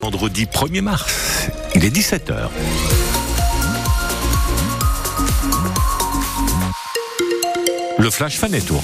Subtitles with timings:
[0.00, 2.50] Vendredi 1er mars, il est 17h.
[7.98, 8.80] Le Flash Fan Tour.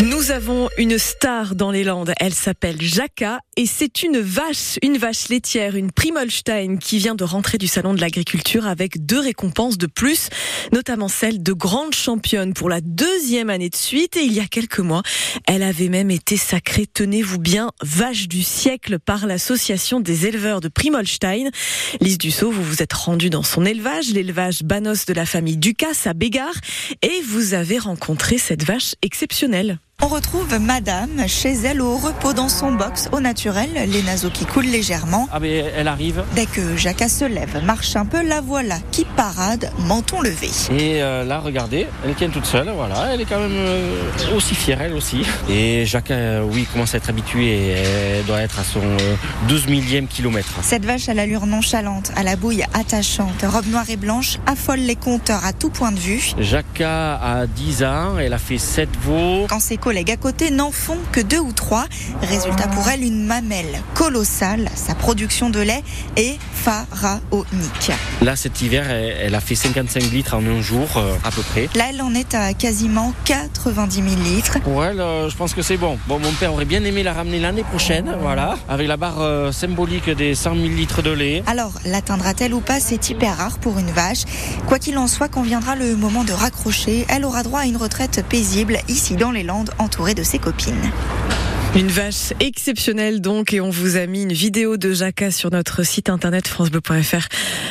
[0.00, 2.12] Nous avons une star dans les Landes.
[2.18, 7.24] Elle s'appelle Jacka et c'est une vache, une vache laitière, une Primolstein qui vient de
[7.24, 10.30] rentrer du salon de l'agriculture avec deux récompenses de plus,
[10.72, 14.16] notamment celle de grande championne pour la deuxième année de suite.
[14.16, 15.02] Et il y a quelques mois,
[15.46, 20.68] elle avait même été sacrée, tenez-vous bien, vache du siècle par l'association des éleveurs de
[20.68, 21.50] Primolstein.
[22.00, 26.06] Lise Dussault, vous vous êtes rendue dans son élevage, l'élevage Banos de la famille Ducasse
[26.06, 26.56] à Bégard,
[27.02, 29.78] et vous avez rencontré cette vache exceptionnelle.
[30.02, 34.46] On retrouve Madame chez elle au repos dans son box au naturel, les naseaux qui
[34.46, 35.28] coulent légèrement.
[35.30, 36.24] Ah mais elle arrive.
[36.34, 40.48] Dès que Jacques se lève, marche un peu, la voilà qui parade, menton levé.
[40.70, 44.54] Et euh, là, regardez, elle tient toute seule, voilà, elle est quand même euh, aussi
[44.54, 45.20] fière elle aussi.
[45.50, 48.80] Et Jacques, euh, oui, commence à être habitué, elle doit être à son
[49.48, 50.54] 12 millième kilomètre.
[50.62, 54.96] Cette vache à l'allure nonchalante, à la bouille attachante, robe noire et blanche, affole les
[54.96, 56.32] compteurs à tout point de vue.
[56.38, 59.46] Jacques a 10 ans, elle a fait 7 veaux.
[59.46, 61.86] Quand ses collègues à côté n'en font que deux ou trois.
[62.22, 64.68] Résultat pour elle, une mamelle colossale.
[64.76, 65.82] Sa production de lait
[66.14, 67.92] est pharaonique.
[68.22, 71.68] Là, cet hiver, elle a fait 55 litres en un jour, euh, à peu près.
[71.74, 74.60] Là, elle en est à quasiment 90 000 litres.
[74.60, 75.98] Pour elle, euh, je pense que c'est bon.
[76.06, 79.52] Bon, mon père aurait bien aimé la ramener l'année prochaine, voilà, avec la barre euh,
[79.52, 81.42] symbolique des 100 000 litres de lait.
[81.46, 82.78] Alors, l'atteindra-t-elle ou pas?
[82.78, 84.24] C'est hyper rare pour une vache.
[84.66, 87.78] Quoi qu'il en soit, quand viendra le moment de raccrocher, elle aura droit à une
[87.78, 90.90] retraite paisible ici dans les Landes entourée de ses copines.
[91.76, 95.84] Une vache exceptionnelle donc et on vous a mis une vidéo de Jacques sur notre
[95.84, 97.28] site internet francebleu.fr.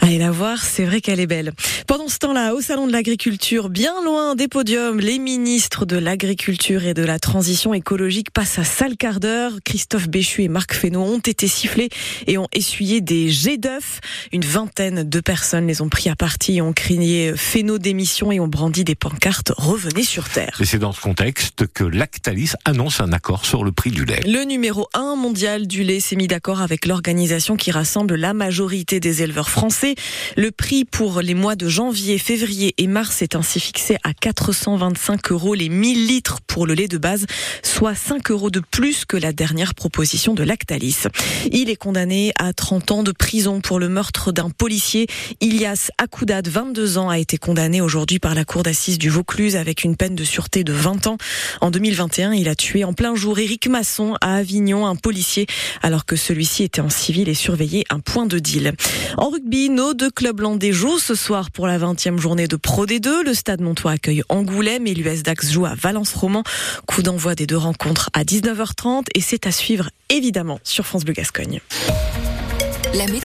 [0.00, 1.52] Allez la voir, c'est vrai qu'elle est belle.
[1.86, 6.86] Pendant ce temps-là, au salon de l'agriculture, bien loin des podiums, les ministres de l'agriculture
[6.86, 9.52] et de la transition écologique passent à sale quart d'heure.
[9.62, 11.90] Christophe Béchu et Marc Fesneau ont été sifflés
[12.26, 14.00] et ont essuyé des jets d'œufs.
[14.32, 18.48] Une vingtaine de personnes les ont pris à partie, ont crié Fesneau démission et ont
[18.48, 20.56] brandi des pancartes Revenez sur Terre.
[20.60, 25.16] Et c'est dans ce contexte que Lactalis annonce un accord sur le Le numéro 1
[25.16, 29.96] mondial du lait s'est mis d'accord avec l'organisation qui rassemble la majorité des éleveurs français.
[30.36, 35.32] Le prix pour les mois de janvier, février et mars est ainsi fixé à 425
[35.32, 37.26] euros les 1000 litres pour le lait de base,
[37.64, 41.08] soit 5 euros de plus que la dernière proposition de Lactalis.
[41.50, 45.08] Il est condamné à 30 ans de prison pour le meurtre d'un policier.
[45.40, 49.82] Ilias Akoudad, 22 ans, a été condamné aujourd'hui par la cour d'assises du Vaucluse avec
[49.82, 51.16] une peine de sûreté de 20 ans.
[51.60, 55.46] En 2021, il a tué en plein jour Éric Masson à Avignon, un policier,
[55.82, 58.74] alors que celui-ci était en civil et surveillait un point de deal.
[59.16, 62.86] En rugby, nos deux clubs landais jouent ce soir pour la 20e journée de Pro
[62.86, 63.24] D2.
[63.24, 66.44] Le Stade Montois accueille Angoulême et l'US Dax joue à Valence-Roman.
[66.86, 71.14] Coup d'envoi des deux rencontres à 19h30 et c'est à suivre évidemment sur France Bleu
[71.14, 71.60] Gascogne.